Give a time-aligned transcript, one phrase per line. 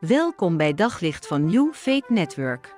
[0.00, 2.74] Welkom bij Daglicht van New Faith Network.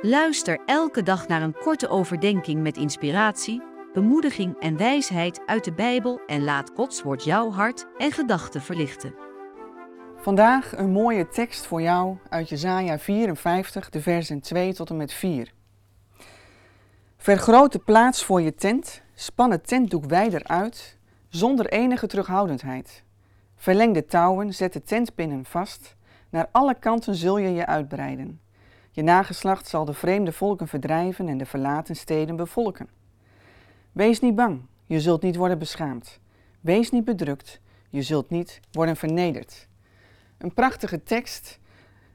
[0.00, 3.62] Luister elke dag naar een korte overdenking met inspiratie,
[3.92, 9.14] bemoediging en wijsheid uit de Bijbel en laat Gods woord jouw hart en gedachten verlichten.
[10.16, 15.12] Vandaag een mooie tekst voor jou uit Jesaja 54, de versen 2 tot en met
[15.12, 15.52] 4.
[17.16, 23.04] Vergroot de plaats voor je tent, span het tentdoek wijder uit, zonder enige terughoudendheid.
[23.56, 25.96] Verleng de touwen, zet de tentpinnen vast,
[26.32, 28.40] naar alle kanten zul je je uitbreiden.
[28.90, 32.88] Je nageslacht zal de vreemde volken verdrijven en de verlaten steden bevolken.
[33.92, 36.20] Wees niet bang, je zult niet worden beschaamd.
[36.60, 39.68] Wees niet bedrukt, je zult niet worden vernederd.
[40.38, 41.58] Een prachtige tekst.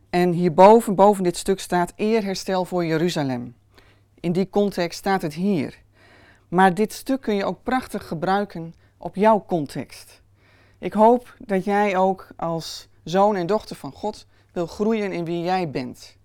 [0.10, 3.56] En hierboven, boven dit stuk staat eerherstel voor Jeruzalem.
[4.20, 5.78] In die context staat het hier.
[6.48, 10.22] Maar dit stuk kun je ook prachtig gebruiken op jouw context.
[10.78, 15.42] Ik hoop dat jij ook als zoon en dochter van God wil groeien in wie
[15.42, 16.18] jij bent.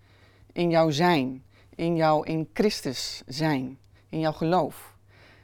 [0.53, 4.97] In jouw zijn, in jouw in Christus zijn, in jouw geloof.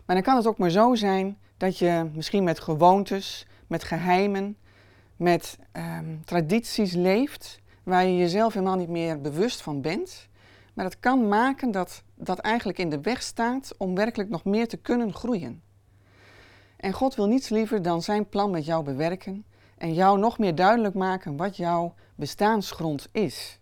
[0.04, 4.56] Maar dan kan het ook maar zo zijn dat je misschien met gewoontes, met geheimen,
[5.16, 10.28] met ehm, tradities leeft waar je jezelf helemaal niet meer bewust van bent.
[10.74, 14.68] Maar dat kan maken dat dat eigenlijk in de weg staat om werkelijk nog meer
[14.68, 15.62] te kunnen groeien.
[16.76, 19.44] En God wil niets liever dan zijn plan met jou bewerken
[19.78, 23.58] en jou nog meer duidelijk maken wat jouw bestaansgrond is.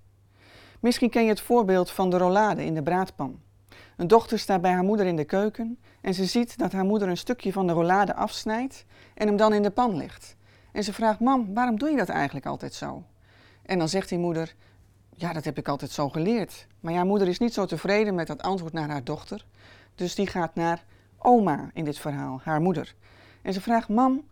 [0.80, 3.40] Misschien ken je het voorbeeld van de rollade in de braadpan.
[3.96, 7.08] Een dochter staat bij haar moeder in de keuken en ze ziet dat haar moeder
[7.08, 10.36] een stukje van de rollade afsnijdt en hem dan in de pan legt.
[10.72, 13.04] En ze vraagt: Mam, waarom doe je dat eigenlijk altijd zo?
[13.62, 14.54] En dan zegt die moeder:
[15.10, 16.66] Ja, dat heb ik altijd zo geleerd.
[16.80, 19.44] Maar ja, moeder is niet zo tevreden met dat antwoord naar haar dochter.
[19.94, 20.84] Dus die gaat naar
[21.18, 22.94] oma in dit verhaal, haar moeder.
[23.42, 24.24] En ze vraagt: Mam,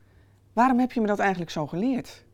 [0.54, 2.24] waarom heb je me dat eigenlijk zo geleerd?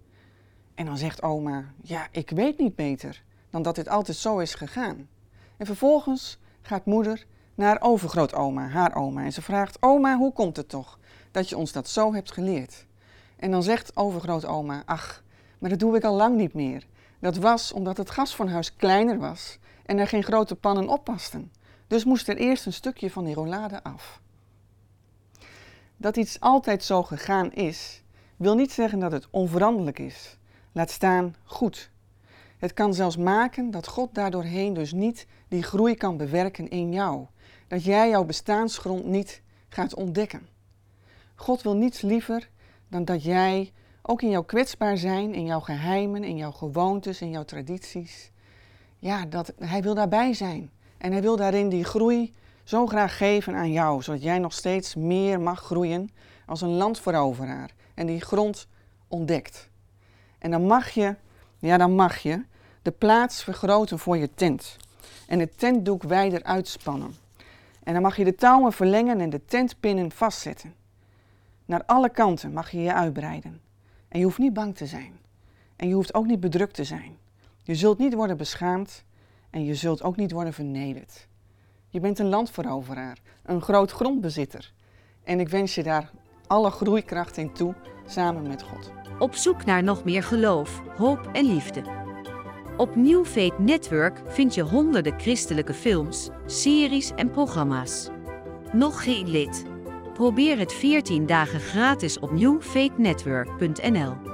[0.74, 4.54] En dan zegt oma: Ja, ik weet niet beter dan dat dit altijd zo is
[4.54, 5.08] gegaan.
[5.56, 9.24] En vervolgens gaat moeder naar overgrootoma, haar oma.
[9.24, 10.98] En ze vraagt: Oma, hoe komt het toch
[11.30, 12.86] dat je ons dat zo hebt geleerd?
[13.36, 15.22] En dan zegt overgrootoma: Ach,
[15.58, 16.86] maar dat doe ik al lang niet meer.
[17.18, 21.04] Dat was omdat het gas van huis kleiner was en er geen grote pannen op
[21.04, 21.52] pasten.
[21.86, 24.20] Dus moest er eerst een stukje van die rollade af.
[25.96, 28.02] Dat iets altijd zo gegaan is,
[28.40, 30.38] wil niet zeggen dat het onveranderlijk is.
[30.72, 31.90] Laat staan goed.
[32.58, 37.26] Het kan zelfs maken dat God daardoorheen dus niet die groei kan bewerken in jou.
[37.68, 40.48] Dat jij jouw bestaansgrond niet gaat ontdekken.
[41.34, 42.48] God wil niets liever
[42.88, 47.30] dan dat jij ook in jouw kwetsbaar zijn, in jouw geheimen, in jouw gewoontes, in
[47.30, 48.30] jouw tradities,
[48.98, 50.70] ja, dat hij wil daarbij zijn.
[50.98, 52.34] En hij wil daarin die groei
[52.64, 56.10] zo graag geven aan jou, zodat jij nog steeds meer mag groeien
[56.46, 58.66] als een landveroveraar en die grond
[59.08, 59.70] ontdekt.
[60.38, 61.16] En dan mag je,
[61.58, 62.44] ja, dan mag je
[62.82, 64.76] de plaats vergroten voor je tent
[65.26, 67.14] en het tentdoek wijder uitspannen.
[67.82, 70.74] En dan mag je de touwen verlengen en de tentpinnen vastzetten.
[71.64, 73.60] Naar alle kanten mag je je uitbreiden.
[74.08, 75.18] En je hoeft niet bang te zijn.
[75.76, 77.16] En je hoeft ook niet bedrukt te zijn.
[77.62, 79.04] Je zult niet worden beschaamd
[79.50, 81.28] en je zult ook niet worden vernederd.
[81.88, 84.72] Je bent een landveroveraar, een groot grondbezitter.
[85.24, 86.10] En ik wens je daar
[86.50, 87.74] alle groeikracht in toe,
[88.06, 88.92] samen met God.
[89.18, 91.82] Op zoek naar nog meer geloof, hoop en liefde.
[92.76, 98.08] Op New Faith Network vind je honderden christelijke films, series en programma's.
[98.72, 99.64] Nog geen lid?
[100.14, 104.29] Probeer het 14 dagen gratis op newfaithnetwork.nl.